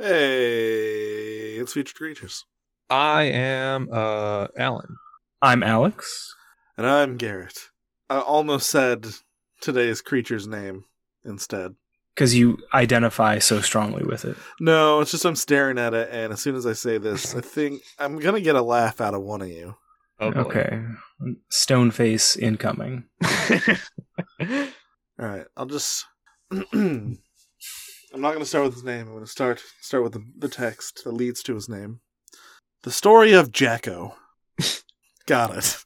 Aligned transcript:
Hey, 0.00 1.56
it's 1.56 1.72
Featured 1.72 1.96
Creatures. 1.96 2.44
I 2.88 3.24
am 3.24 3.88
uh 3.92 4.46
Alan. 4.56 4.94
I'm 5.42 5.64
Alex. 5.64 6.36
And 6.76 6.86
I'm 6.86 7.16
Garrett. 7.16 7.58
I 8.08 8.20
almost 8.20 8.70
said 8.70 9.08
today's 9.60 10.00
creature's 10.00 10.46
name 10.46 10.84
instead. 11.24 11.74
Because 12.14 12.32
you 12.32 12.58
identify 12.72 13.40
so 13.40 13.60
strongly 13.60 14.04
with 14.04 14.24
it. 14.24 14.36
No, 14.60 15.00
it's 15.00 15.10
just 15.10 15.24
I'm 15.24 15.34
staring 15.34 15.78
at 15.78 15.94
it, 15.94 16.10
and 16.12 16.32
as 16.32 16.40
soon 16.40 16.54
as 16.54 16.64
I 16.64 16.74
say 16.74 16.98
this, 16.98 17.34
I 17.34 17.40
think 17.40 17.82
I'm 17.98 18.20
gonna 18.20 18.40
get 18.40 18.54
a 18.54 18.62
laugh 18.62 19.00
out 19.00 19.14
of 19.14 19.22
one 19.22 19.42
of 19.42 19.48
you. 19.48 19.74
Oh, 20.20 20.30
boy. 20.30 20.40
Okay. 20.42 20.80
Stone 21.50 21.90
face 21.90 22.36
incoming. 22.36 23.06
All 24.40 24.46
right, 25.18 25.46
I'll 25.56 25.66
just. 25.66 26.04
I'm 28.12 28.20
not 28.20 28.30
going 28.30 28.40
to 28.40 28.46
start 28.46 28.64
with 28.64 28.74
his 28.74 28.84
name. 28.84 29.06
I'm 29.06 29.12
going 29.12 29.24
to 29.24 29.30
start 29.30 29.62
start 29.80 30.02
with 30.02 30.12
the, 30.14 30.24
the 30.38 30.48
text 30.48 31.04
that 31.04 31.12
leads 31.12 31.42
to 31.44 31.54
his 31.54 31.68
name. 31.68 32.00
The 32.82 32.90
story 32.90 33.32
of 33.32 33.52
Jacko. 33.52 34.16
Got 35.26 35.56
it. 35.56 35.84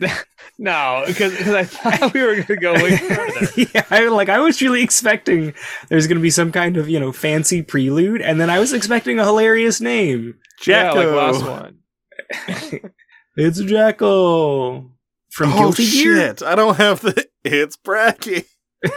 no, 0.58 1.04
because 1.06 1.48
I 1.48 1.64
thought 1.64 2.14
we 2.14 2.22
were 2.22 2.34
going 2.34 2.46
to 2.46 2.56
go 2.56 2.72
way 2.74 2.96
further. 2.96 3.46
yeah, 3.74 3.84
I, 3.90 4.08
like 4.08 4.28
I 4.28 4.38
was 4.38 4.60
really 4.62 4.82
expecting 4.82 5.54
there's 5.88 6.06
going 6.06 6.18
to 6.18 6.22
be 6.22 6.30
some 6.30 6.52
kind 6.52 6.76
of 6.76 6.88
you 6.88 6.98
know 6.98 7.12
fancy 7.12 7.62
prelude, 7.62 8.20
and 8.20 8.40
then 8.40 8.50
I 8.50 8.58
was 8.58 8.72
expecting 8.72 9.18
a 9.18 9.24
hilarious 9.24 9.80
name. 9.80 10.34
Yeah, 10.66 10.92
Jacko. 10.92 11.14
like 11.14 11.34
last 11.34 11.46
one. 11.46 12.92
It's 13.36 13.60
Jacko 13.60 14.90
from 15.30 15.52
oh 15.52 15.58
Guilty 15.58 15.88
Gear. 15.88 16.16
shit! 16.16 16.42
I 16.42 16.56
don't 16.56 16.76
have 16.76 17.00
the. 17.00 17.28
It's 17.44 17.76
Bracky. 17.76 18.46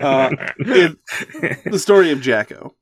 Uh, 0.00 0.30
the 0.58 1.78
story 1.78 2.10
of 2.10 2.20
Jacko. 2.20 2.74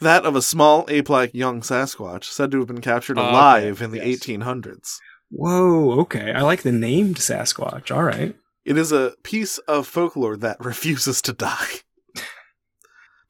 That 0.00 0.24
of 0.24 0.36
a 0.36 0.42
small 0.42 0.84
ape-like 0.88 1.34
young 1.34 1.60
Sasquatch 1.60 2.24
said 2.24 2.50
to 2.52 2.58
have 2.58 2.66
been 2.68 2.80
captured 2.80 3.18
Oh, 3.18 3.22
okay. 3.22 3.30
alive 3.30 3.82
in 3.82 3.90
the 3.90 3.98
Yes. 3.98 4.20
1800s. 4.20 4.96
Whoa, 5.30 6.00
okay. 6.00 6.32
I 6.32 6.42
like 6.42 6.62
the 6.62 6.72
named 6.72 7.16
Sasquatch. 7.16 7.94
All 7.94 8.04
right. 8.04 8.34
It 8.64 8.78
is 8.78 8.92
a 8.92 9.14
piece 9.22 9.58
of 9.58 9.86
folklore 9.86 10.36
that 10.36 10.60
refuses 10.64 11.20
to 11.22 11.32
die. 11.32 11.80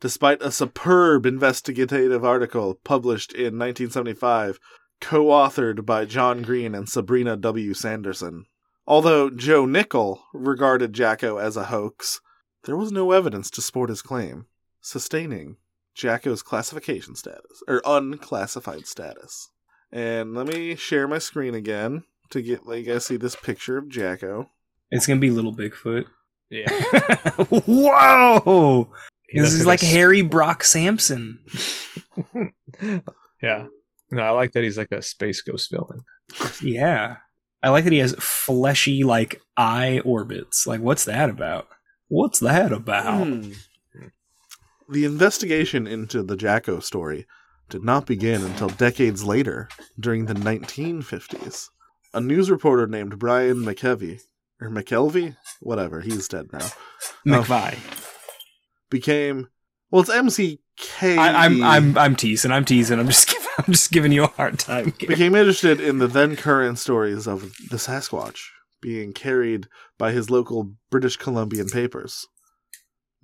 Despite 0.01 0.43
a 0.43 0.53
superb 0.53 1.27
investigative 1.27 2.25
article 2.25 2.75
published 2.85 3.33
in 3.33 3.59
1975, 3.59 4.59
co 5.01 5.25
authored 5.27 5.85
by 5.85 6.05
John 6.05 6.43
Green 6.43 6.75
and 6.75 6.89
Sabina 6.89 7.37
W. 7.37 7.75
Sanderson. 7.75 8.45
Although 8.89 9.29
Joe 9.29 9.67
Nickell 9.67 10.23
regarded 10.33 10.95
Jacko 10.95 11.37
as 11.37 11.59
a 11.59 11.65
hoax, 11.65 12.23
there 12.65 12.75
was 12.75 12.91
no 12.91 13.13
evidence 13.13 13.51
to 13.51 13.61
support 13.61 13.91
his 13.91 14.01
claim, 14.01 14.47
sustaining 14.81 15.59
Jacko's 15.95 16.43
classification 16.43 17.15
status, 17.15 17.63
or 17.69 17.83
unclassified 17.85 18.87
status. 18.87 19.51
And 19.93 20.33
let 20.33 20.47
me 20.47 20.75
share 20.75 21.07
my 21.07 21.19
screen 21.19 21.55
again 21.55 22.05
to 22.31 22.41
get 22.41 22.67
let 22.67 22.79
you 22.79 22.87
guys 22.87 23.05
see 23.05 23.19
this 23.19 23.37
picture 23.37 23.77
of 23.77 23.91
Jacko. 23.91 24.49
It's 24.91 25.07
gonna 25.07 25.21
be 25.21 25.31
Little 25.31 25.55
Bigfoot. 25.55 26.07
Yeah. 26.49 26.71
Whoa! 27.51 28.91
He 29.29 29.39
this 29.39 29.53
is 29.53 29.67
like 29.67 29.81
Harry 29.81 30.23
Brock 30.23 30.65
Samson. 30.65 31.41
yeah. 33.43 33.67
No, 34.11 34.23
I 34.23 34.31
like 34.31 34.53
that 34.53 34.65
he's 34.65 34.79
like 34.79 34.93
a 34.93 35.03
space 35.03 35.43
ghost 35.43 35.71
villain. 35.71 36.01
Yeah. 36.63 37.17
I 37.63 37.71
like 37.71 37.85
that 37.85 37.93
he 37.93 37.99
has 37.99 38.15
fleshy 38.19 39.05
like 39.05 39.41
eye 39.57 40.01
orbits. 40.05 40.67
Like 40.67 40.81
what's 40.81 41.05
that 41.05 41.31
about? 41.31 41.69
What's 42.09 42.41
that 42.41 42.73
about? 42.73 43.27
Hmm. 43.27 43.53
The 44.91 45.05
investigation 45.05 45.87
into 45.87 46.23
the 46.23 46.37
Jacko 46.37 46.81
story 46.81 47.27
did 47.69 47.85
not 47.85 48.07
begin 48.07 48.43
until 48.43 48.69
decades 48.69 49.23
later, 49.25 49.69
during 50.01 50.25
the 50.25 50.35
1950s. 50.35 51.69
A 52.15 52.21
news 52.21 52.51
reporter 52.51 52.87
named 52.87 53.19
Brian 53.19 53.59
McKelvey, 53.59 54.23
or 54.61 54.71
McKelvey, 54.71 55.37
whatever, 55.61 56.01
he's 56.01 56.27
dead 56.27 56.47
now, 56.51 56.71
McVie. 57.27 57.77
became 58.89 59.49
well, 59.91 60.03
it's 60.03 60.11
MCK. 60.11 61.19
I, 61.19 61.47
I'm 61.47 61.63
I'm 61.63 61.99
I'm 61.99 62.17
teasing. 62.17 62.51
I'm 62.51 62.65
teasing. 62.65 62.99
I'm 62.99 63.07
just 63.07 63.29
giving, 63.29 63.38
I'm 63.67 63.73
just 63.73 63.91
giving 63.93 64.13
you 64.13 64.25
a 64.25 64.29
hard 64.29 64.59
time. 64.59 64.93
became 64.99 65.35
interested 65.35 65.81
in 65.81 65.99
the 65.99 66.07
then 66.07 66.37
current 66.37 66.79
stories 66.79 67.27
of 67.27 67.43
the 67.71 67.77
Sasquatch 67.77 68.41
being 68.81 69.13
carried 69.13 69.67
by 69.99 70.13
his 70.13 70.31
local 70.31 70.75
British 70.91 71.17
Columbian 71.17 71.69
papers. 71.69 72.27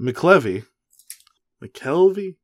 McLevy, 0.01 0.67
McKelvey, 1.63 2.35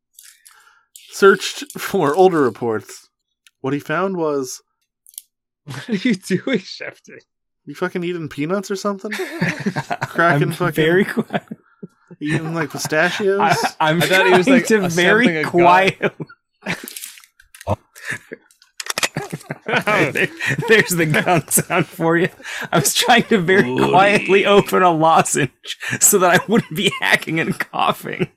searched 1.11 1.65
for 1.78 2.15
older 2.15 2.41
reports. 2.43 3.09
What 3.61 3.73
he 3.75 3.81
found 3.81 4.17
was 4.17 4.62
What 5.65 5.89
are 5.89 5.95
you 5.95 6.15
doing, 6.15 6.61
Shefton? 6.61 7.19
you 7.67 7.75
fucking 7.75 8.03
eating 8.05 8.28
peanuts 8.28 8.71
or 8.71 8.77
something? 8.77 9.11
Cracking 10.03 10.49
I'm 10.49 10.53
fucking- 10.53 10.75
very 10.75 11.05
quiet. 11.05 11.43
Eating 12.21 12.55
like 12.55 12.71
pistachios? 12.71 13.39
I, 13.41 13.55
I'm 13.81 14.03
I 14.03 14.07
thought 14.07 14.27
he 14.27 14.33
was, 14.37 14.49
like, 14.49 14.67
to 14.67 14.89
very 14.89 15.39
a 15.39 15.45
quiet. 15.45 16.12
There- 20.12 20.28
there's 20.69 20.91
the 20.91 21.06
gun 21.06 21.47
sound 21.48 21.86
for 21.86 22.16
you. 22.16 22.28
I 22.72 22.78
was 22.78 22.94
trying 22.94 23.25
to 23.25 23.38
very 23.38 23.62
quietly 23.76 24.47
open 24.47 24.82
a 24.82 24.91
lozenge 24.91 25.78
so 26.00 26.19
that 26.19 26.41
I 26.41 26.44
wouldn't 26.48 26.75
be 26.76 26.92
hacking 27.00 27.41
and 27.41 27.58
coughing. 27.58 28.28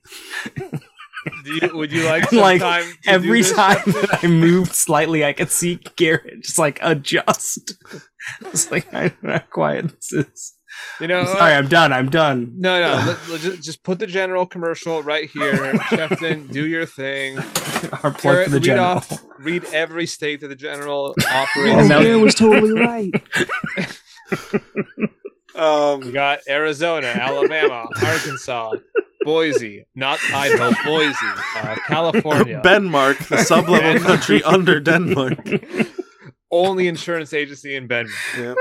Do 0.55 1.53
you, 1.55 1.77
would 1.77 1.91
you 1.93 2.03
like 2.05 2.31
like, 2.33 2.61
Every 3.07 3.43
time 3.43 3.77
that 3.85 4.19
I 4.23 4.27
moved 4.27 4.73
slightly, 4.73 5.23
I 5.23 5.31
could 5.33 5.49
see 5.49 5.79
Garrett 5.95 6.43
just 6.43 6.57
like 6.59 6.79
adjust. 6.81 7.73
It's 8.45 8.71
like 8.71 8.93
I 8.93 9.09
don't 9.09 9.23
know 9.23 9.33
how 9.33 9.39
quiet 9.39 9.89
this 9.89 10.13
is. 10.13 10.53
You 10.99 11.07
know, 11.07 11.21
I'm 11.21 11.27
sorry, 11.27 11.53
I'm 11.53 11.67
done. 11.67 11.91
I'm 11.91 12.09
done. 12.09 12.53
No, 12.57 12.79
no. 12.79 12.95
let, 13.07 13.29
let- 13.29 13.41
just, 13.41 13.63
just 13.63 13.83
put 13.83 13.99
the 13.99 14.07
general 14.07 14.45
commercial 14.45 15.01
right 15.03 15.29
here. 15.29 15.53
Shefton, 15.89 16.51
do 16.51 16.65
your 16.67 16.85
thing. 16.85 17.37
Our 18.03 18.11
plug 18.11 18.21
Garrett, 18.21 18.45
for 18.45 18.49
the 18.51 18.57
read 18.57 18.63
general. 18.63 18.85
off. 18.85 19.23
Read 19.39 19.63
every 19.73 20.05
state 20.05 20.41
that 20.41 20.47
the 20.49 20.55
general 20.55 21.15
Oh, 21.19 21.23
operates. 21.33 21.89
no. 21.89 22.01
in. 22.01 22.21
was 22.21 22.35
totally 22.35 22.73
right. 22.79 23.11
um, 25.55 25.99
We 26.01 26.11
got 26.11 26.39
Arizona, 26.47 27.07
Alabama, 27.07 27.85
Arkansas, 28.03 28.71
Boise, 29.23 29.85
not 29.95 30.19
Idaho, 30.33 30.71
Boise, 30.85 31.15
uh, 31.57 31.75
California. 31.87 32.61
Denmark, 32.63 33.17
the 33.29 33.37
sub-level 33.37 34.01
country 34.01 34.43
under 34.43 34.79
Denmark. 34.79 35.37
Only 36.51 36.87
insurance 36.87 37.33
agency 37.33 37.75
in 37.75 37.87
Denmark. 37.87 38.15
Yeah. 38.37 38.53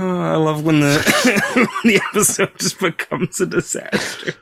Oh, 0.00 0.20
I 0.20 0.36
love 0.36 0.64
when 0.64 0.80
the 0.80 0.94
when 1.82 1.92
the 1.94 2.00
episode 2.08 2.58
just 2.58 2.80
becomes 2.80 3.40
a 3.40 3.46
disaster. 3.46 4.32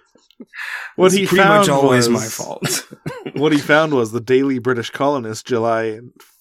What 0.96 1.06
It's 1.06 1.16
he 1.16 1.26
pretty 1.26 1.42
found 1.42 1.60
much 1.60 1.68
always 1.68 2.08
was, 2.08 2.22
my 2.22 2.26
fault. 2.26 2.92
what 3.34 3.52
he 3.52 3.58
found 3.72 3.92
was 3.92 4.12
the 4.12 4.20
Daily 4.20 4.58
British 4.60 4.90
Colonist, 4.90 5.46
July 5.46 5.98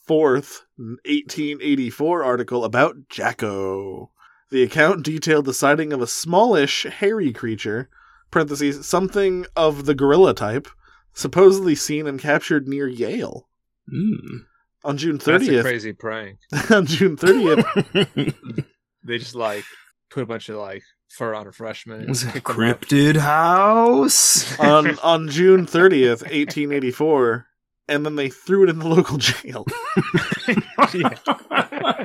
4th, 0.07 0.61
1884 0.77 2.23
article 2.23 2.63
about 2.63 2.95
Jacko. 3.09 4.11
The 4.51 4.63
account 4.63 5.03
detailed 5.03 5.45
the 5.45 5.53
sighting 5.53 5.91
of 5.93 6.01
a 6.01 6.07
smallish, 6.07 6.83
hairy 6.83 7.33
creature, 7.33 7.89
parentheses, 8.31 8.87
something 8.87 9.45
of 9.55 9.85
the 9.85 9.95
gorilla 9.95 10.33
type, 10.33 10.67
supposedly 11.13 11.75
seen 11.75 12.07
and 12.07 12.19
captured 12.19 12.67
near 12.67 12.87
Yale. 12.87 13.49
Mm. 13.91 14.45
On 14.83 14.97
June 14.97 15.17
That's 15.17 15.47
a 15.47 15.51
30th, 15.51 15.61
crazy 15.63 15.93
prank. 15.93 16.37
on 16.69 16.85
June 16.85 17.17
30th, 17.17 18.63
They 19.07 19.17
just 19.17 19.35
like 19.35 19.63
put 20.11 20.23
a 20.23 20.25
bunch 20.25 20.49
of 20.49 20.57
like 20.57 20.83
fur 21.09 21.33
on 21.33 21.47
a 21.47 21.51
freshman. 21.51 22.01
It 22.01 22.09
was 22.09 22.23
and 22.23 22.31
a 22.31 22.33
kicked 22.33 22.47
them 22.47 22.55
cryptid 22.57 23.15
house. 23.17 24.59
on 24.59 24.99
on 24.99 25.29
June 25.29 25.65
30th, 25.65 26.21
1884, 26.23 27.45
and 27.87 28.05
then 28.05 28.15
they 28.15 28.29
threw 28.29 28.63
it 28.63 28.69
in 28.69 28.79
the 28.79 28.87
local 28.87 29.17
jail. 29.19 29.65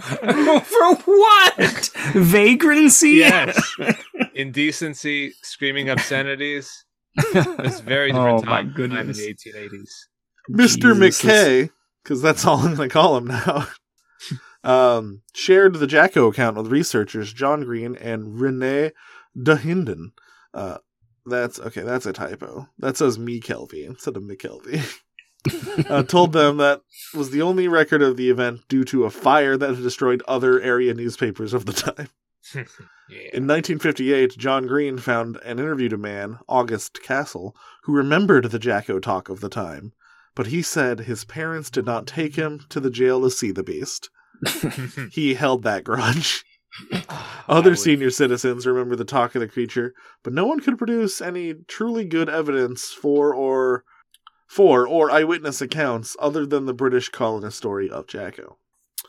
For 0.02 0.94
what? 1.04 1.90
Vagrancy? 2.14 3.10
Yes. 3.10 3.74
Indecency, 4.34 5.32
screaming 5.42 5.90
obscenities. 5.90 6.84
It's 7.16 7.80
very 7.80 8.10
different 8.12 8.42
Oh, 8.44 8.50
my 8.50 8.62
time, 8.62 8.66
time 8.66 8.66
in 8.68 8.72
goodness. 8.74 9.18
the 9.18 9.34
1880s. 9.34 9.90
Mr. 10.50 10.94
Jesus. 10.94 11.22
McKay, 11.22 11.70
because 12.02 12.22
that's 12.22 12.44
all 12.46 12.58
I'm 12.58 12.74
going 12.74 12.88
to 12.88 12.92
call 12.92 13.16
him 13.18 13.26
now, 13.26 13.68
um, 14.64 15.22
shared 15.34 15.74
the 15.74 15.86
Jacko 15.86 16.28
account 16.28 16.56
with 16.56 16.68
researchers 16.68 17.32
John 17.32 17.64
Green 17.64 17.96
and 17.96 18.40
Renee 18.40 18.92
Dahinden. 19.36 20.12
Uh, 20.54 20.78
that's 21.26 21.60
okay. 21.60 21.82
That's 21.82 22.06
a 22.06 22.12
typo. 22.12 22.68
That 22.78 22.96
says 22.96 23.18
McKelvey 23.18 23.86
instead 23.86 24.16
of 24.16 24.22
McKelvey. 24.22 25.00
uh, 25.88 26.02
told 26.08 26.32
them 26.32 26.56
that 26.58 26.82
was 27.14 27.30
the 27.30 27.42
only 27.42 27.68
record 27.68 28.02
of 28.02 28.16
the 28.16 28.30
event 28.30 28.60
due 28.68 28.84
to 28.84 29.04
a 29.04 29.10
fire 29.10 29.56
that 29.56 29.74
had 29.74 29.82
destroyed 29.82 30.22
other 30.26 30.60
area 30.60 30.94
newspapers 30.94 31.54
of 31.54 31.66
the 31.66 31.72
time. 31.72 32.08
Yeah. 33.08 33.28
In 33.34 33.46
1958, 33.46 34.38
John 34.38 34.66
Green 34.66 34.96
found 34.96 35.38
and 35.44 35.60
interviewed 35.60 35.92
a 35.92 35.98
man, 35.98 36.38
August 36.48 37.02
Castle, 37.02 37.54
who 37.82 37.92
remembered 37.92 38.46
the 38.46 38.58
Jacko 38.58 39.00
talk 39.00 39.28
of 39.28 39.40
the 39.40 39.50
time, 39.50 39.92
but 40.34 40.46
he 40.46 40.62
said 40.62 41.00
his 41.00 41.26
parents 41.26 41.68
did 41.68 41.84
not 41.84 42.06
take 42.06 42.36
him 42.36 42.64
to 42.70 42.80
the 42.80 42.90
jail 42.90 43.20
to 43.20 43.30
see 43.30 43.52
the 43.52 43.62
beast. 43.62 44.08
He 45.10 45.34
held 45.34 45.62
that 45.62 45.84
grudge. 45.84 46.44
Other 47.48 47.76
senior 47.76 48.10
citizens 48.10 48.66
remember 48.66 48.96
the 48.96 49.04
talk 49.04 49.34
of 49.34 49.40
the 49.40 49.48
creature, 49.48 49.94
but 50.22 50.32
no 50.32 50.46
one 50.46 50.60
could 50.60 50.78
produce 50.78 51.20
any 51.20 51.54
truly 51.68 52.04
good 52.04 52.28
evidence 52.28 52.86
for 52.86 53.34
or 53.34 53.84
for 54.48 54.86
or 54.86 55.10
eyewitness 55.10 55.60
accounts 55.60 56.16
other 56.20 56.44
than 56.44 56.66
the 56.66 56.74
British 56.74 57.08
colonist 57.08 57.56
story 57.56 57.90
of 57.90 58.06
Jacko. 58.06 58.58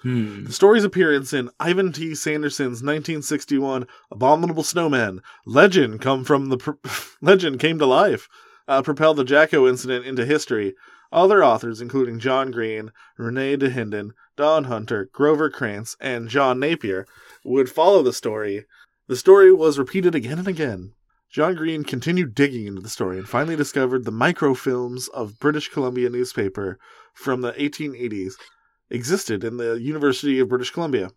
Hmm. 0.02 0.46
The 0.46 0.54
story's 0.54 0.84
appearance 0.84 1.32
in 1.32 1.50
Ivan 1.60 1.94
T. 1.94 2.14
Sanderson's 2.14 2.84
1961 2.84 3.88
Abominable 4.12 4.64
Snowman 4.64 5.22
legend 5.46 6.02
come 6.02 6.26
from 6.26 6.50
the 6.50 6.58
pr- 6.58 6.72
legend 7.22 7.60
came 7.60 7.80
to 7.80 7.86
life, 7.86 8.28
uh, 8.68 8.82
propelled 8.82 9.18
the 9.18 9.24
Jacko 9.24 9.68
incident 9.68 10.06
into 10.06 10.26
history. 10.26 10.76
Other 11.14 11.44
authors, 11.44 11.80
including 11.80 12.18
John 12.18 12.50
Green, 12.50 12.92
Renee 13.20 13.56
Dahinden, 13.56 14.14
Don 14.36 14.64
Hunter, 14.64 15.12
Grover 15.14 15.52
Krantz, 15.52 15.96
and 16.00 16.28
John 16.28 16.60
Napier, 16.60 17.06
would 17.46 17.70
follow 17.70 18.02
the 18.02 18.12
story. 18.12 18.66
The 19.08 19.16
story 19.16 19.54
was 19.54 19.78
repeated 19.78 20.16
again 20.16 20.40
and 20.40 20.48
again. 20.48 20.94
John 21.30 21.54
Green 21.54 21.84
continued 21.84 22.34
digging 22.34 22.66
into 22.66 22.82
the 22.82 22.90
story 22.90 23.20
and 23.20 23.30
finally 23.30 23.56
discovered 23.56 24.06
the 24.06 24.12
microfilms 24.12 25.08
of 25.10 25.40
British 25.40 25.70
Columbia 25.70 26.10
newspaper 26.10 26.80
from 27.14 27.42
the 27.42 27.54
1880s 27.54 28.34
existed 28.90 29.44
in 29.44 29.58
the 29.58 29.80
University 29.80 30.40
of 30.40 30.50
British 30.50 30.72
Columbia. 30.72 31.12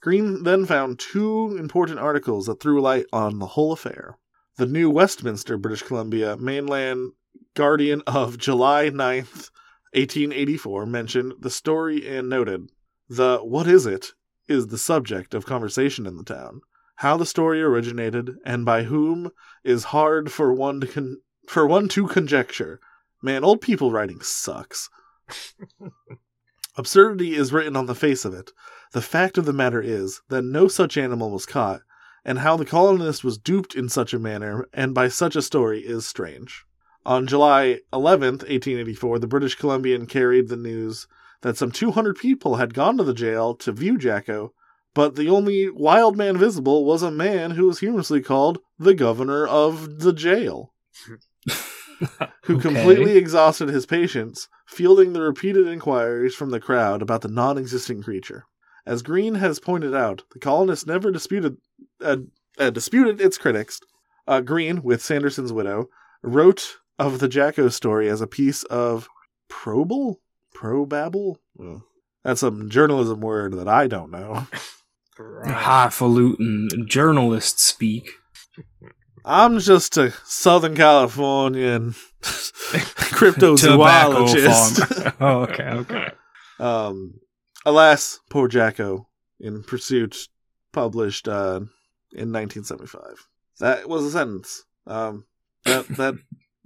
Green 0.00 0.44
then 0.44 0.64
found 0.64 0.98
two 0.98 1.56
important 1.58 1.98
articles 1.98 2.46
that 2.46 2.60
threw 2.60 2.80
light 2.80 3.04
on 3.12 3.38
the 3.38 3.48
whole 3.48 3.72
affair. 3.72 4.16
The 4.56 4.64
New 4.64 4.88
Westminster, 4.88 5.58
British 5.58 5.82
Columbia 5.82 6.38
Mainland 6.38 7.12
Guardian 7.54 8.02
of 8.06 8.38
July 8.38 8.90
9th, 8.90 9.50
1884 9.92 10.86
mentioned 10.86 11.34
the 11.40 11.50
story 11.50 12.06
and 12.06 12.28
noted 12.28 12.70
the 13.08 13.38
what 13.38 13.66
is 13.66 13.86
it 13.86 14.12
is 14.48 14.66
the 14.68 14.78
subject 14.78 15.34
of 15.34 15.46
conversation 15.46 16.06
in 16.06 16.16
the 16.16 16.24
town. 16.24 16.60
How 16.96 17.16
the 17.16 17.26
story 17.26 17.62
originated 17.62 18.36
and 18.44 18.64
by 18.64 18.84
whom 18.84 19.30
is 19.64 19.84
hard 19.84 20.32
for 20.32 20.52
one 20.52 20.80
to 20.80 20.86
con- 20.86 21.20
for 21.46 21.66
one 21.66 21.88
to 21.88 22.06
conjecture. 22.06 22.80
Man, 23.22 23.44
old 23.44 23.60
people 23.60 23.92
writing 23.92 24.20
sucks. 24.20 24.88
Absurdity 26.76 27.34
is 27.34 27.52
written 27.52 27.76
on 27.76 27.86
the 27.86 27.94
face 27.94 28.24
of 28.24 28.34
it. 28.34 28.52
The 28.92 29.02
fact 29.02 29.38
of 29.38 29.46
the 29.46 29.52
matter 29.52 29.80
is 29.80 30.20
that 30.28 30.42
no 30.42 30.68
such 30.68 30.96
animal 30.96 31.30
was 31.30 31.46
caught, 31.46 31.80
and 32.24 32.40
how 32.40 32.56
the 32.56 32.66
colonist 32.66 33.24
was 33.24 33.38
duped 33.38 33.74
in 33.74 33.88
such 33.88 34.12
a 34.12 34.18
manner 34.18 34.66
and 34.72 34.94
by 34.94 35.08
such 35.08 35.36
a 35.36 35.42
story 35.42 35.80
is 35.80 36.06
strange. 36.06 36.64
On 37.06 37.24
July 37.24 37.82
11th, 37.92 38.42
1884, 38.42 39.20
the 39.20 39.28
British 39.28 39.54
Columbian 39.54 40.06
carried 40.06 40.48
the 40.48 40.56
news 40.56 41.06
that 41.42 41.56
some 41.56 41.70
200 41.70 42.16
people 42.18 42.56
had 42.56 42.74
gone 42.74 42.98
to 42.98 43.04
the 43.04 43.14
jail 43.14 43.54
to 43.54 43.70
view 43.70 43.96
Jacko, 43.96 44.52
but 44.92 45.14
the 45.14 45.28
only 45.28 45.70
wild 45.70 46.16
man 46.16 46.36
visible 46.36 46.84
was 46.84 47.04
a 47.04 47.10
man 47.12 47.52
who 47.52 47.68
was 47.68 47.78
humorously 47.78 48.20
called 48.20 48.58
the 48.76 48.92
governor 48.92 49.46
of 49.46 50.00
the 50.00 50.12
jail 50.12 50.72
who 51.06 51.16
Okay. 52.50 52.60
completely 52.60 53.16
exhausted 53.16 53.68
his 53.68 53.86
patience, 53.86 54.48
fielding 54.66 55.12
the 55.12 55.22
repeated 55.22 55.68
inquiries 55.68 56.34
from 56.34 56.50
the 56.50 56.58
crowd 56.58 57.02
about 57.02 57.20
the 57.20 57.28
non 57.28 57.56
existing 57.56 58.02
creature. 58.02 58.46
As 58.84 59.02
Green 59.02 59.36
has 59.36 59.60
pointed 59.60 59.94
out, 59.94 60.24
the 60.32 60.40
colonists 60.40 60.86
never 60.86 61.12
disputed 61.12 61.58
uh, 62.00 62.16
uh, 62.58 62.70
disputed 62.70 63.20
its 63.20 63.38
critics. 63.38 63.80
Uh, 64.26 64.40
Green, 64.40 64.82
with 64.82 65.02
Sanderson's 65.02 65.52
widow, 65.52 65.88
wrote 66.22 66.78
of 66.98 67.18
the 67.18 67.28
Jacko 67.28 67.68
story 67.68 68.08
as 68.08 68.20
a 68.20 68.26
piece 68.26 68.62
of 68.64 69.08
probable? 69.48 70.20
Probabble? 70.54 71.38
Uh, 71.60 71.78
That's 72.24 72.42
a 72.42 72.50
journalism 72.68 73.20
word 73.20 73.54
that 73.54 73.68
I 73.68 73.86
don't 73.86 74.10
know. 74.10 74.46
Right. 75.18 75.50
Highfalutin 75.54 76.86
journalist 76.86 77.58
speak. 77.58 78.10
I'm 79.24 79.58
just 79.58 79.96
a 79.96 80.12
Southern 80.24 80.76
Californian 80.76 81.94
Tobacco 82.20 83.06
cryptozoologist. 83.16 85.14
oh, 85.20 85.40
okay, 85.42 85.64
okay. 85.70 86.08
Um, 86.58 87.20
alas, 87.66 88.18
poor 88.30 88.48
Jacko 88.48 89.08
in 89.38 89.62
Pursuit, 89.62 90.28
published 90.72 91.28
uh, 91.28 91.60
in 92.12 92.32
1975. 92.32 93.28
That 93.60 93.86
was 93.88 94.04
a 94.04 94.10
sentence. 94.10 94.64
Um, 94.86 95.26
that 95.66 95.86
that 95.96 96.14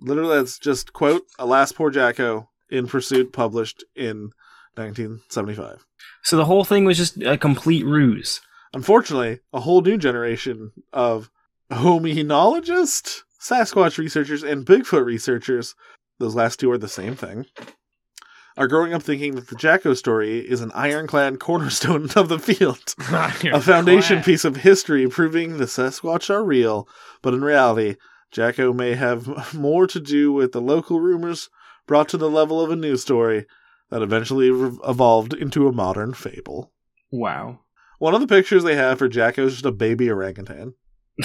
literally 0.00 0.36
that's 0.36 0.58
just 0.58 0.92
quote. 0.92 1.22
Alas, 1.38 1.72
poor 1.72 1.90
Jacko 1.90 2.48
in 2.70 2.86
Pursuit, 2.86 3.32
published 3.32 3.84
in 3.94 4.30
1975. 4.74 5.84
So 6.22 6.36
the 6.36 6.44
whole 6.44 6.64
thing 6.64 6.84
was 6.84 6.96
just 6.96 7.20
a 7.22 7.36
complete 7.36 7.84
ruse. 7.84 8.40
Unfortunately, 8.72 9.40
a 9.52 9.60
whole 9.60 9.80
new 9.80 9.98
generation 9.98 10.72
of 10.92 11.30
hominologists, 11.70 13.22
Sasquatch 13.40 13.98
researchers, 13.98 14.42
and 14.42 14.66
Bigfoot 14.66 15.04
researchers, 15.04 15.74
those 16.18 16.34
last 16.34 16.60
two 16.60 16.70
are 16.70 16.78
the 16.78 16.88
same 16.88 17.16
thing, 17.16 17.46
are 18.56 18.68
growing 18.68 18.92
up 18.92 19.02
thinking 19.02 19.34
that 19.36 19.48
the 19.48 19.56
Jacko 19.56 19.94
story 19.94 20.38
is 20.38 20.60
an 20.60 20.70
ironclad 20.72 21.40
cornerstone 21.40 22.10
of 22.16 22.28
the 22.28 22.38
field. 22.38 22.94
a 23.52 23.60
foundation 23.60 24.22
piece 24.22 24.44
of 24.44 24.56
history 24.56 25.08
proving 25.08 25.56
the 25.56 25.64
Sasquatch 25.64 26.30
are 26.30 26.44
real, 26.44 26.88
but 27.22 27.34
in 27.34 27.42
reality, 27.42 27.96
Jacko 28.30 28.72
may 28.72 28.94
have 28.94 29.54
more 29.54 29.86
to 29.86 30.00
do 30.00 30.32
with 30.32 30.52
the 30.52 30.60
local 30.60 31.00
rumors 31.00 31.48
brought 31.86 32.08
to 32.10 32.16
the 32.16 32.30
level 32.30 32.60
of 32.60 32.70
a 32.70 32.76
news 32.76 33.02
story 33.02 33.46
that 33.90 34.02
eventually 34.02 34.50
re- 34.50 34.78
evolved 34.86 35.34
into 35.34 35.66
a 35.66 35.72
modern 35.72 36.14
fable. 36.14 36.72
Wow. 37.10 37.60
One 37.98 38.14
of 38.14 38.20
the 38.20 38.26
pictures 38.26 38.62
they 38.62 38.76
have 38.76 38.98
for 38.98 39.08
Jacko 39.08 39.46
is 39.46 39.54
just 39.54 39.66
a 39.66 39.72
baby 39.72 40.08
orangutan. 40.10 40.74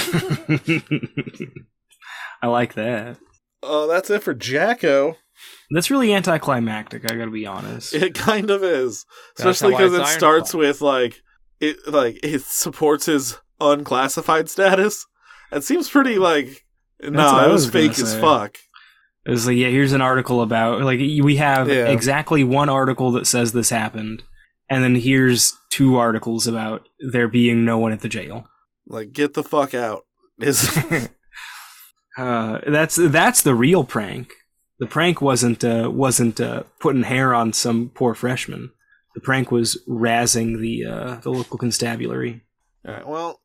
I 2.42 2.48
like 2.48 2.74
that. 2.74 3.18
Oh, 3.64 3.88
that's 3.88 4.10
it 4.10 4.24
for 4.24 4.34
Jacko. 4.34 5.16
That's 5.72 5.90
really 5.92 6.14
anticlimactic. 6.14 7.10
I 7.10 7.16
gotta 7.16 7.32
be 7.32 7.46
honest. 7.46 7.94
It 7.94 8.14
kind 8.14 8.50
of 8.50 8.64
is, 8.64 9.06
especially 9.38 9.72
because 9.72 9.94
it 9.94 10.08
starts 10.08 10.52
Claw. 10.52 10.60
with 10.60 10.82
like 10.82 11.22
it, 11.60 11.78
like 11.88 12.20
it 12.24 12.42
supports 12.42 13.06
his 13.08 13.38
unclassified 13.60 14.50
status. 14.50 15.06
It 15.52 15.64
seems 15.64 15.90
pretty 15.90 16.18
like 16.18 16.65
what 17.02 17.14
no, 17.14 17.28
I 17.28 17.46
it 17.46 17.52
was 17.52 17.66
was 17.66 17.72
fake 17.72 18.00
as 18.00 18.16
fuck. 18.16 18.58
It 19.26 19.32
was 19.32 19.48
like, 19.48 19.58
yeah, 19.58 19.70
here's 19.70 19.92
an 19.94 20.02
article 20.02 20.42
about 20.42 20.82
like 20.82 21.00
we 21.00 21.38
have 21.38 21.68
Yeah. 21.68 21.88
exactly 21.88 22.44
one 22.44 22.70
article 22.70 23.12
that 23.14 23.26
says 23.28 23.52
this 23.54 23.70
happened, 23.70 24.24
and 24.70 24.84
then 24.84 24.96
here's 24.96 25.54
two 25.72 25.98
articles 25.98 26.46
about 26.48 26.88
there 27.12 27.28
being 27.28 27.66
no 27.66 27.78
one 27.78 27.92
at 27.92 28.02
the 28.02 28.10
jail. 28.10 28.48
Like, 28.88 29.12
get 29.14 29.34
the 29.34 29.44
fuck 29.44 29.74
out. 29.74 30.06
Is 30.40 30.70
Uh, 32.18 32.60
that's 32.68 32.96
that's 32.96 33.42
the 33.42 33.54
real 33.56 33.84
prank. 33.84 34.32
The 34.80 34.88
prank 34.88 35.22
wasn't 35.22 35.64
uh, 35.64 35.90
wasn't 35.94 36.40
uh, 36.40 36.64
putting 36.80 37.04
hair 37.04 37.34
on 37.34 37.52
some 37.52 37.92
poor 37.94 38.14
freshman. 38.14 38.72
The 39.16 39.22
prank 39.22 39.52
was 39.52 39.82
razzing 39.88 40.60
the 40.62 40.86
uh, 40.86 41.16
the 41.18 41.30
local 41.30 41.58
constabulary. 41.58 42.42
All 42.88 42.94
right, 42.94 43.08
well, 43.08 43.42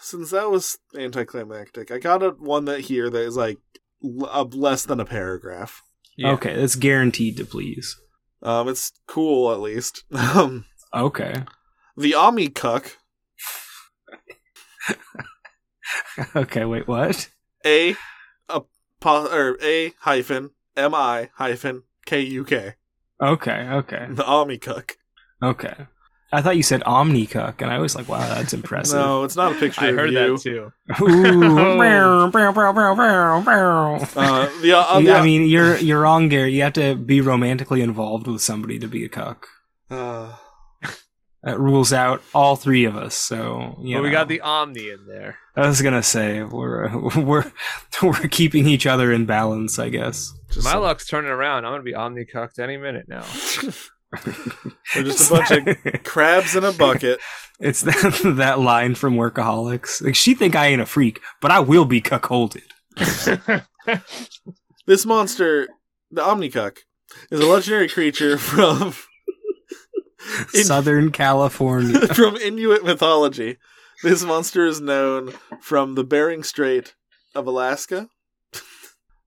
since 0.00 0.30
that 0.30 0.50
was 0.50 0.78
anticlimactic, 0.96 1.90
I 1.90 1.98
got 1.98 2.22
a 2.22 2.30
one 2.30 2.64
that 2.66 2.80
here 2.82 3.08
that 3.10 3.20
is 3.22 3.36
like 3.36 3.58
l- 4.04 4.48
less 4.52 4.84
than 4.84 5.00
a 5.00 5.04
paragraph. 5.04 5.82
Yeah. 6.16 6.32
Okay, 6.32 6.54
that's 6.56 6.74
guaranteed 6.76 7.36
to 7.38 7.44
please. 7.44 7.96
Um, 8.42 8.68
it's 8.68 8.92
cool 9.06 9.52
at 9.52 9.60
least. 9.60 10.04
Um, 10.12 10.64
Okay, 10.94 11.44
the 11.96 12.14
Ami 12.14 12.48
Cuck, 12.48 12.96
okay, 16.36 16.64
wait, 16.64 16.88
what? 16.88 17.28
a 17.64 17.94
a 18.48 18.62
po- 19.00 19.26
or 19.26 19.58
a 19.62 19.92
hyphen 20.00 20.50
m 20.76 20.94
i 20.94 21.28
hyphen 21.34 21.82
k 22.06 22.20
u 22.20 22.44
k. 22.44 22.74
Okay, 23.20 23.68
okay, 23.68 24.06
The 24.10 24.24
Ami 24.24 24.58
Cuck. 24.58 24.96
okay. 25.42 25.86
I 26.30 26.42
thought 26.42 26.56
you 26.58 26.62
said 26.62 26.82
Omnicook, 26.82 27.62
and 27.62 27.70
I 27.70 27.78
was 27.78 27.96
like, 27.96 28.06
wow, 28.08 28.18
that's 28.34 28.52
impressive. 28.52 28.98
No, 28.98 29.24
it's 29.24 29.34
not 29.36 29.52
a 29.52 29.54
picture 29.54 29.80
I 29.80 29.88
of 29.88 29.94
heard 29.96 30.10
you. 30.12 30.36
that 30.36 30.40
too. 30.42 30.72
Bow. 33.44 33.98
Uh, 34.16 34.48
the, 34.60 34.72
uh, 34.76 35.00
the 35.00 35.12
I 35.12 35.24
mean, 35.24 35.48
you're 35.48 35.76
you're 35.78 36.00
wrong, 36.02 36.28
Gary. 36.28 36.52
You 36.54 36.62
have 36.62 36.72
to 36.74 36.94
be 36.94 37.20
romantically 37.20 37.80
involved 37.82 38.26
with 38.26 38.42
somebody 38.42 38.78
to 38.78 38.86
be 38.88 39.04
a 39.04 39.08
cuck. 39.08 39.46
uh, 39.90 40.34
That 41.44 41.58
rules 41.58 41.92
out 41.92 42.22
all 42.34 42.56
three 42.56 42.84
of 42.84 42.96
us. 42.96 43.14
So, 43.14 43.78
you 43.80 43.96
But 43.96 44.02
we 44.02 44.10
got 44.10 44.28
the 44.28 44.40
Omni 44.40 44.90
in 44.90 45.06
there. 45.06 45.38
I 45.56 45.66
was 45.66 45.80
gonna 45.82 46.02
say 46.02 46.42
we're 46.42 46.88
we're 47.16 47.50
we're 48.02 48.28
keeping 48.28 48.66
each 48.66 48.86
other 48.86 49.12
in 49.12 49.24
balance, 49.26 49.78
I 49.78 49.88
guess. 49.88 50.32
just 50.50 50.64
My 50.64 50.72
some- 50.72 50.82
luck's 50.82 51.06
turning 51.06 51.30
around. 51.30 51.64
I'm 51.64 51.72
gonna 51.72 51.82
be 51.82 51.94
Omni 51.94 52.24
cucked 52.26 52.58
any 52.58 52.76
minute 52.76 53.06
now. 53.08 53.24
They're 54.94 55.04
just 55.04 55.30
a 55.30 55.34
bunch 55.34 55.50
of 55.50 56.02
crabs 56.04 56.56
in 56.56 56.64
a 56.64 56.72
bucket. 56.72 57.20
It's 57.60 57.82
that, 57.82 58.20
that 58.36 58.58
line 58.60 58.94
from 58.94 59.16
Workaholics. 59.16 60.02
Like 60.02 60.14
she 60.14 60.34
think 60.34 60.54
I 60.56 60.68
ain't 60.68 60.80
a 60.80 60.86
freak, 60.86 61.20
but 61.40 61.50
I 61.50 61.60
will 61.60 61.84
be 61.84 62.00
cuckolded. 62.00 62.62
This 64.86 65.04
monster, 65.04 65.68
the 66.10 66.22
Omnicuck, 66.22 66.78
is 67.30 67.40
a 67.40 67.46
legendary 67.46 67.88
creature 67.90 68.38
from 68.38 68.94
In- 70.54 70.64
Southern 70.64 71.10
California. 71.12 72.06
from 72.14 72.36
Inuit 72.36 72.84
mythology. 72.84 73.58
This 74.02 74.24
monster 74.24 74.64
is 74.64 74.80
known 74.80 75.34
from 75.60 75.94
the 75.94 76.04
Bering 76.04 76.42
Strait 76.42 76.94
of 77.34 77.46
Alaska. 77.46 78.08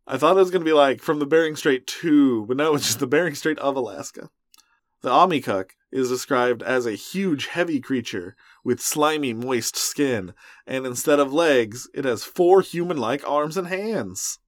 I 0.07 0.17
thought 0.17 0.35
it 0.35 0.39
was 0.39 0.49
going 0.49 0.61
to 0.63 0.69
be 0.69 0.73
like 0.73 0.99
from 0.99 1.19
the 1.19 1.27
Bering 1.27 1.55
Strait 1.55 1.85
to, 2.01 2.45
but 2.47 2.57
no, 2.57 2.73
it's 2.73 2.87
just 2.87 2.99
the 2.99 3.05
Bering 3.05 3.35
Strait 3.35 3.59
of 3.59 3.75
Alaska. 3.75 4.29
The 5.01 5.09
Omnicuck 5.09 5.71
is 5.91 6.09
described 6.09 6.61
as 6.63 6.85
a 6.85 6.91
huge, 6.93 7.47
heavy 7.47 7.79
creature 7.79 8.35
with 8.63 8.79
slimy, 8.81 9.33
moist 9.33 9.75
skin, 9.75 10.33
and 10.67 10.85
instead 10.85 11.19
of 11.19 11.33
legs, 11.33 11.89
it 11.93 12.05
has 12.05 12.23
four 12.23 12.61
human 12.61 12.97
like 12.97 13.27
arms 13.27 13.57
and 13.57 13.67
hands, 13.67 14.39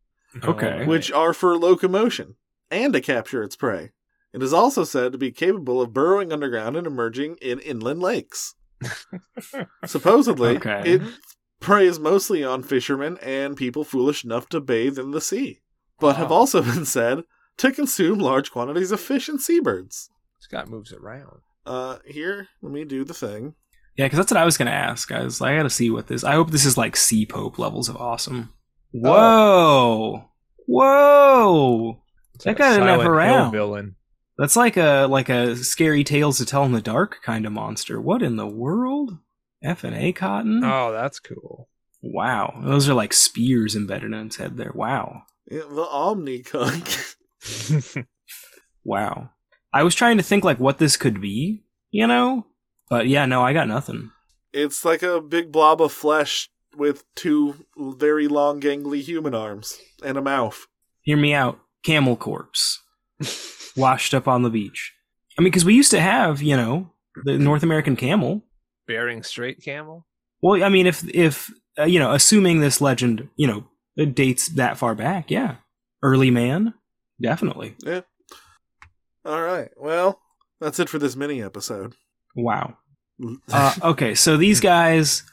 Okay. 0.43 0.85
which 0.85 1.11
are 1.11 1.33
for 1.33 1.57
locomotion 1.57 2.35
and 2.71 2.93
to 2.93 3.01
capture 3.01 3.43
its 3.43 3.55
prey. 3.55 3.91
It 4.31 4.41
is 4.41 4.53
also 4.53 4.83
said 4.83 5.11
to 5.11 5.17
be 5.17 5.31
capable 5.31 5.81
of 5.81 5.93
burrowing 5.93 6.31
underground 6.31 6.75
and 6.77 6.87
emerging 6.87 7.37
in 7.41 7.59
inland 7.59 8.01
lakes. 8.01 8.55
Supposedly, 9.85 10.57
Okay. 10.57 10.81
it 10.85 11.01
preys 11.59 11.99
mostly 11.99 12.43
on 12.43 12.63
fishermen 12.63 13.17
and 13.21 13.55
people 13.57 13.83
foolish 13.83 14.23
enough 14.23 14.49
to 14.49 14.59
bathe 14.61 14.97
in 14.99 15.11
the 15.11 15.21
sea, 15.21 15.59
but 15.99 16.15
have 16.17 16.31
also 16.31 16.61
been 16.73 16.85
said 16.85 17.23
to 17.57 17.71
consume 17.71 18.19
large 18.19 18.51
quantities 18.51 18.91
of 18.91 18.99
fish 18.99 19.29
and 19.29 19.39
seabirds. 19.41 20.09
Scott 20.43 20.67
moves 20.69 20.91
around. 20.91 21.39
Uh, 21.65 21.99
here, 22.05 22.49
let 22.61 22.73
me 22.73 22.83
do 22.83 23.05
the 23.05 23.13
thing. 23.13 23.55
Yeah, 23.95 24.07
because 24.07 24.17
that's 24.17 24.31
what 24.31 24.41
I 24.41 24.43
was 24.43 24.57
gonna 24.57 24.71
ask. 24.71 25.09
I 25.09 25.23
was 25.23 25.39
like, 25.39 25.53
I 25.53 25.57
gotta 25.57 25.69
see 25.69 25.89
what 25.89 26.07
this. 26.07 26.25
I 26.25 26.33
hope 26.33 26.51
this 26.51 26.65
is 26.65 26.77
like 26.77 26.97
Sea 26.97 27.25
Pope 27.25 27.57
levels 27.57 27.87
of 27.87 27.95
awesome. 27.95 28.53
Whoa, 28.91 30.29
whoa! 30.67 32.03
It's 32.35 32.43
That 32.43 32.51
a 32.51 32.55
guy 32.55 32.73
didn't 32.73 32.87
have 32.89 33.01
Silent 33.03 33.47
a 33.47 33.51
villain. 33.51 33.95
That's 34.37 34.57
like 34.57 34.75
a 34.75 35.05
like 35.09 35.29
a 35.29 35.55
scary 35.55 36.03
tales 36.03 36.39
to 36.39 36.45
tell 36.45 36.65
in 36.65 36.73
the 36.73 36.81
dark 36.81 37.21
kind 37.23 37.45
of 37.45 37.53
monster. 37.53 38.01
What 38.01 38.21
in 38.21 38.35
the 38.35 38.47
world? 38.47 39.17
F 39.63 39.85
and 39.85 39.95
A 39.95 40.11
cotton. 40.11 40.61
Oh, 40.65 40.91
that's 40.91 41.21
cool. 41.21 41.69
Wow, 42.01 42.59
those 42.65 42.89
are 42.89 42.93
like 42.93 43.13
spears 43.13 43.77
embedded 43.77 44.11
in 44.11 44.25
its 44.25 44.35
head 44.35 44.57
there. 44.57 44.73
Wow, 44.75 45.21
Yeah, 45.49 45.59
the 45.69 45.85
Omnicuck. 45.85 47.15
wow. 48.83 49.29
I 49.73 49.83
was 49.83 49.95
trying 49.95 50.17
to 50.17 50.23
think 50.23 50.43
like 50.43 50.59
what 50.59 50.77
this 50.77 50.97
could 50.97 51.19
be, 51.19 51.63
you 51.91 52.07
know, 52.07 52.45
but 52.89 53.07
yeah, 53.07 53.25
no, 53.25 53.41
I 53.41 53.53
got 53.53 53.67
nothing. 53.67 54.11
it's 54.53 54.85
like 54.85 55.01
a 55.01 55.19
big 55.19 55.51
blob 55.51 55.81
of 55.81 55.91
flesh 55.91 56.49
with 56.75 57.03
two 57.15 57.65
very 57.77 58.27
long, 58.27 58.59
gangly 58.61 59.01
human 59.01 59.33
arms 59.33 59.79
and 60.03 60.17
a 60.17 60.21
mouth. 60.21 60.67
Hear 61.01 61.17
me 61.17 61.33
out. 61.33 61.59
Camel 61.83 62.15
corpse. 62.15 62.81
washed 63.75 64.13
up 64.13 64.27
on 64.27 64.43
the 64.43 64.49
beach. 64.49 64.93
I 65.37 65.41
mean, 65.41 65.51
because 65.51 65.65
we 65.65 65.73
used 65.73 65.91
to 65.91 65.99
have, 65.99 66.41
you 66.41 66.55
know, 66.55 66.91
the 67.25 67.37
North 67.37 67.63
American 67.63 67.95
camel. 67.95 68.43
Bering 68.87 69.23
Strait 69.23 69.61
camel. 69.63 70.05
Well, 70.41 70.63
I 70.63 70.69
mean, 70.69 70.87
if 70.87 71.03
if 71.13 71.51
uh, 71.79 71.85
you 71.85 71.99
know, 71.99 72.11
assuming 72.11 72.59
this 72.59 72.81
legend, 72.81 73.29
you 73.35 73.47
know, 73.47 73.65
it 73.95 74.13
dates 74.13 74.49
that 74.49 74.77
far 74.77 74.93
back, 74.93 75.31
yeah, 75.31 75.55
early 76.03 76.31
man, 76.31 76.73
definitely. 77.21 77.75
All 79.25 79.41
right. 79.41 79.69
Well, 79.77 80.19
that's 80.59 80.79
it 80.79 80.89
for 80.89 80.99
this 80.99 81.15
mini 81.15 81.41
episode. 81.41 81.95
Wow. 82.35 82.77
Uh, 83.53 83.73
okay, 83.83 84.15
so 84.15 84.35
these 84.35 84.59
guys, 84.59 85.23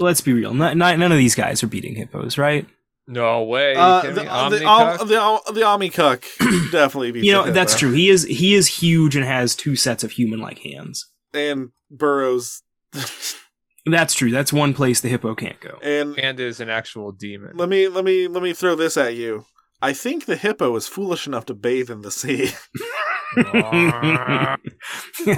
let's 0.00 0.22
be 0.22 0.32
real. 0.32 0.54
Not, 0.54 0.78
not, 0.78 0.98
none 0.98 1.12
of 1.12 1.18
these 1.18 1.34
guys 1.34 1.62
are 1.62 1.66
beating 1.66 1.94
hippos, 1.94 2.38
right? 2.38 2.66
No 3.06 3.44
way. 3.44 3.74
Uh, 3.74 4.00
the, 4.00 4.08
kidding 4.08 4.16
me? 4.16 4.22
the, 4.24 4.30
Omnicuck? 4.30 4.98
the, 4.98 5.04
the, 5.04 5.52
the 5.52 5.60
Omnicuck 5.60 6.70
definitely 6.72 7.12
beats 7.12 7.26
You 7.26 7.32
know, 7.32 7.44
the 7.44 7.52
that's 7.52 7.78
true. 7.78 7.92
He 7.92 8.08
is 8.08 8.24
he 8.24 8.54
is 8.54 8.66
huge 8.66 9.14
and 9.14 9.24
has 9.24 9.54
two 9.54 9.76
sets 9.76 10.02
of 10.02 10.12
human-like 10.12 10.60
hands. 10.60 11.06
And 11.34 11.70
Burrows. 11.90 12.62
That's 13.84 14.14
true. 14.14 14.30
That's 14.30 14.52
one 14.52 14.74
place 14.74 15.00
the 15.00 15.08
hippo 15.08 15.34
can't 15.34 15.60
go. 15.60 15.78
and 15.82 16.16
and 16.18 16.38
is 16.38 16.60
an 16.60 16.70
actual 16.70 17.10
demon. 17.10 17.56
let 17.56 17.68
me 17.68 17.88
let 17.88 18.04
me 18.04 18.28
let 18.28 18.42
me 18.42 18.52
throw 18.52 18.76
this 18.76 18.96
at 18.96 19.16
you. 19.16 19.44
I 19.80 19.92
think 19.92 20.26
the 20.26 20.36
hippo 20.36 20.76
is 20.76 20.86
foolish 20.86 21.26
enough 21.26 21.46
to 21.46 21.54
bathe 21.54 21.90
in 21.90 22.02
the 22.02 22.12
sea. 22.12 22.50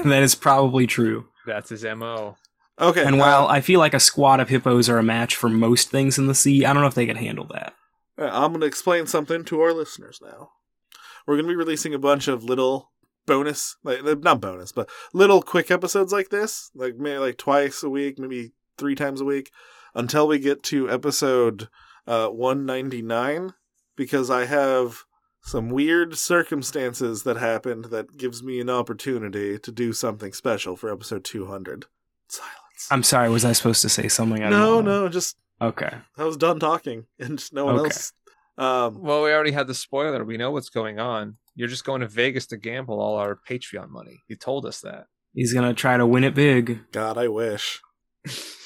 that 0.04 0.20
is 0.22 0.34
probably 0.34 0.86
true. 0.86 1.26
That's 1.46 1.70
his 1.70 1.84
mo. 1.84 2.36
okay. 2.80 3.04
And 3.04 3.16
uh, 3.16 3.18
while 3.18 3.46
I 3.48 3.60
feel 3.60 3.80
like 3.80 3.94
a 3.94 4.00
squad 4.00 4.40
of 4.40 4.48
hippos 4.48 4.88
are 4.88 4.98
a 4.98 5.02
match 5.02 5.36
for 5.36 5.48
most 5.48 5.90
things 5.90 6.18
in 6.18 6.26
the 6.26 6.34
sea, 6.34 6.64
I 6.64 6.72
don't 6.72 6.82
know 6.82 6.88
if 6.88 6.94
they 6.94 7.06
can 7.06 7.16
handle 7.16 7.46
that. 7.52 7.74
Uh, 8.18 8.30
I'm 8.32 8.52
going 8.52 8.60
to 8.60 8.66
explain 8.66 9.06
something 9.06 9.44
to 9.44 9.60
our 9.60 9.72
listeners 9.72 10.20
now. 10.22 10.50
We're 11.26 11.34
going 11.34 11.46
to 11.46 11.52
be 11.52 11.56
releasing 11.56 11.94
a 11.94 11.98
bunch 11.98 12.28
of 12.28 12.44
little 12.44 12.92
bonus, 13.26 13.76
like 13.82 14.04
uh, 14.04 14.16
not 14.20 14.40
bonus, 14.40 14.72
but 14.72 14.88
little 15.12 15.42
quick 15.42 15.70
episodes 15.70 16.12
like 16.12 16.28
this, 16.28 16.70
like 16.74 16.96
maybe 16.96 17.18
like 17.18 17.38
twice 17.38 17.82
a 17.82 17.90
week, 17.90 18.18
maybe 18.18 18.52
three 18.76 18.94
times 18.94 19.20
a 19.20 19.24
week, 19.24 19.50
until 19.94 20.28
we 20.28 20.38
get 20.38 20.62
to 20.64 20.90
episode 20.90 21.68
uh, 22.06 22.28
199, 22.28 23.54
because 23.96 24.30
I 24.30 24.44
have 24.46 25.04
some 25.44 25.68
weird 25.68 26.16
circumstances 26.16 27.22
that 27.24 27.36
happened 27.36 27.86
that 27.86 28.16
gives 28.16 28.42
me 28.42 28.60
an 28.60 28.70
opportunity 28.70 29.58
to 29.58 29.70
do 29.70 29.92
something 29.92 30.32
special 30.32 30.74
for 30.76 30.90
episode 30.90 31.22
200. 31.24 31.84
Silence. 32.28 32.50
I'm 32.90 33.02
sorry, 33.02 33.28
was 33.28 33.44
I 33.44 33.52
supposed 33.52 33.82
to 33.82 33.88
say 33.88 34.08
something? 34.08 34.42
I 34.42 34.48
no, 34.50 34.80
no, 34.80 35.08
just 35.08 35.36
Okay. 35.60 35.92
I 36.18 36.24
was 36.24 36.36
done 36.36 36.58
talking, 36.58 37.06
and 37.18 37.42
no 37.52 37.66
one 37.66 37.74
Okay. 37.76 37.84
else. 37.84 38.12
Um, 38.56 39.00
Well, 39.02 39.22
we 39.22 39.32
already 39.32 39.52
had 39.52 39.66
the 39.66 39.74
spoiler. 39.74 40.24
We 40.24 40.36
know 40.36 40.50
what's 40.50 40.70
going 40.70 40.98
on. 40.98 41.36
You're 41.54 41.68
just 41.68 41.84
going 41.84 42.00
to 42.00 42.08
Vegas 42.08 42.46
to 42.48 42.56
gamble 42.56 43.00
all 43.00 43.16
our 43.16 43.38
Patreon 43.48 43.88
money. 43.90 44.22
You 44.28 44.36
told 44.36 44.66
us 44.66 44.80
that. 44.80 45.06
He's 45.34 45.52
gonna 45.52 45.74
try 45.74 45.96
to 45.96 46.06
win 46.06 46.24
it 46.24 46.34
big. 46.34 46.80
God, 46.92 47.18
I 47.18 47.28
wish. 47.28 47.80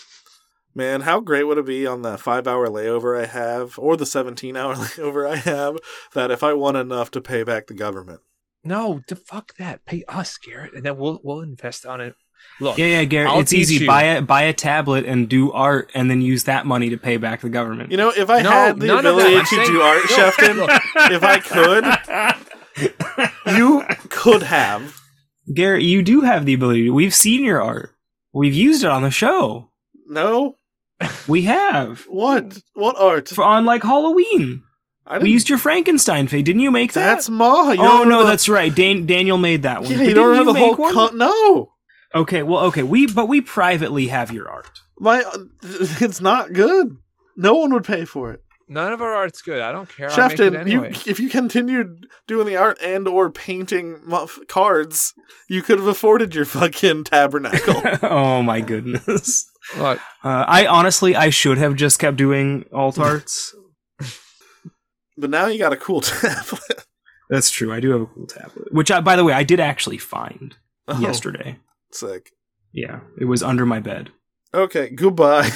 Man, 0.78 1.00
how 1.00 1.18
great 1.18 1.42
would 1.42 1.58
it 1.58 1.66
be 1.66 1.88
on 1.88 2.02
the 2.02 2.16
five 2.16 2.46
hour 2.46 2.68
layover 2.68 3.20
I 3.20 3.26
have, 3.26 3.76
or 3.80 3.96
the 3.96 4.06
17 4.06 4.56
hour 4.56 4.74
layover 4.76 5.28
I 5.28 5.34
have, 5.34 5.76
that 6.14 6.30
if 6.30 6.44
I 6.44 6.52
won 6.52 6.76
enough 6.76 7.10
to 7.10 7.20
pay 7.20 7.42
back 7.42 7.66
the 7.66 7.74
government? 7.74 8.20
No, 8.62 9.00
to 9.08 9.16
fuck 9.16 9.56
that. 9.56 9.84
Pay 9.86 10.04
us, 10.06 10.38
Garrett, 10.38 10.74
and 10.74 10.84
then 10.84 10.96
we'll 10.96 11.20
we'll 11.24 11.40
invest 11.40 11.84
on 11.84 12.00
it. 12.00 12.14
Look, 12.60 12.78
Yeah, 12.78 12.86
yeah, 12.86 13.04
Garrett. 13.04 13.30
I'll 13.32 13.40
it's 13.40 13.52
easy. 13.52 13.74
you. 13.82 13.86
Buy 13.88 14.02
a 14.04 14.22
buy 14.22 14.42
a 14.42 14.52
tablet 14.52 15.04
and 15.04 15.28
do 15.28 15.50
art, 15.50 15.90
and 15.94 16.08
then 16.08 16.20
use 16.22 16.44
that 16.44 16.64
money 16.64 16.90
to 16.90 16.96
pay 16.96 17.16
back 17.16 17.40
the 17.40 17.48
government. 17.48 17.90
You 17.90 17.96
know, 17.96 18.10
if 18.16 18.30
I 18.30 18.42
No, 18.42 18.50
had 18.50 18.78
the 18.78 18.96
ability 18.96 19.34
to 19.36 19.46
saying- 19.46 19.66
do 19.66 19.80
art, 19.80 20.02
No, 20.08 20.16
Shefton, 20.16 20.56
look. 20.58 20.70
if 21.10 21.24
I 21.24 21.40
could, 23.44 23.56
you 23.56 23.82
could 24.10 24.44
have. 24.44 24.96
Garrett, 25.52 25.82
you 25.82 26.02
do 26.04 26.20
have 26.20 26.46
the 26.46 26.54
ability. 26.54 26.88
We've 26.88 27.14
seen 27.14 27.42
your 27.44 27.60
art. 27.60 27.90
We've 28.32 28.54
used 28.54 28.84
it 28.84 28.90
on 28.90 29.02
the 29.02 29.10
show. 29.10 29.70
No? 30.06 30.54
We 31.28 31.42
have 31.42 32.04
What? 32.08 32.58
What 32.74 32.96
art? 32.98 33.28
for 33.28 33.44
on 33.44 33.64
like 33.64 33.82
Halloween. 33.82 34.62
We 35.22 35.30
used 35.30 35.48
your 35.48 35.58
Frankenstein 35.58 36.26
face. 36.28 36.42
Didn't 36.44 36.60
you 36.60 36.70
make 36.70 36.92
that? 36.92 37.14
That's 37.14 37.30
Ma. 37.30 37.70
You 37.72 37.80
oh 37.80 38.04
no, 38.04 38.18
the- 38.22 38.28
that's 38.28 38.48
right. 38.48 38.74
Dan- 38.74 39.06
Daniel 39.06 39.38
made 39.38 39.62
that 39.62 39.82
one. 39.82 39.90
Yeah, 39.90 40.02
you 40.02 40.12
don't 40.14 40.36
know 40.36 40.52
the 40.52 40.58
whole. 40.58 40.74
one? 40.74 40.92
Con- 40.92 41.16
no! 41.16 41.72
Okay, 42.14 42.42
well, 42.42 42.64
okay. 42.66 42.82
We 42.82 43.06
but 43.06 43.26
we 43.26 43.40
privately 43.40 44.08
have 44.08 44.30
your 44.32 44.48
art. 44.50 44.80
My, 44.98 45.22
it's 45.62 46.20
not 46.20 46.52
good. 46.52 46.96
No 47.36 47.54
one 47.54 47.72
would 47.72 47.84
pay 47.84 48.04
for 48.04 48.32
it. 48.32 48.42
None 48.68 48.92
of 48.92 49.00
our 49.02 49.14
art's 49.14 49.42
good. 49.42 49.60
I 49.60 49.72
don't 49.72 49.88
care. 49.88 50.10
I 50.10 50.28
make 50.28 50.38
it 50.38 50.38
Shefton, 50.52 50.58
anyway. 50.60 50.92
you, 50.92 51.10
if 51.10 51.18
you 51.20 51.28
continued 51.28 52.06
doing 52.26 52.46
the 52.46 52.56
art 52.56 52.78
and 52.82 53.06
or 53.08 53.30
painting 53.30 54.00
mu- 54.04 54.26
cards, 54.48 55.14
you 55.48 55.62
could 55.62 55.78
have 55.78 55.86
afforded 55.88 56.34
your 56.34 56.44
fucking 56.44 57.04
tabernacle. 57.04 57.82
oh 58.02 58.42
my 58.42 58.60
goodness. 58.60 59.50
Look, 59.76 59.98
Uh, 60.24 60.44
I 60.46 60.66
honestly, 60.66 61.14
I 61.16 61.30
should 61.30 61.58
have 61.58 61.74
just 61.74 61.98
kept 61.98 62.16
doing 62.16 62.64
alt 62.72 62.98
arts. 62.98 63.54
but 65.16 65.30
now 65.30 65.46
you 65.46 65.58
got 65.58 65.72
a 65.72 65.76
cool 65.76 66.00
tablet. 66.02 66.84
That's 67.30 67.50
true. 67.50 67.72
I 67.72 67.80
do 67.80 67.90
have 67.90 68.00
a 68.02 68.06
cool 68.06 68.26
tablet, 68.26 68.72
which, 68.72 68.90
I, 68.90 69.00
by 69.00 69.16
the 69.16 69.24
way, 69.24 69.32
I 69.32 69.42
did 69.42 69.60
actually 69.60 69.98
find 69.98 70.56
Oh, 70.86 70.98
yesterday. 71.00 71.58
Sick. 71.92 72.30
Yeah, 72.72 73.00
it 73.20 73.26
was 73.26 73.42
under 73.42 73.66
my 73.66 73.80
bed. 73.80 74.10
Okay, 74.54 74.88
goodbye. 74.90 75.50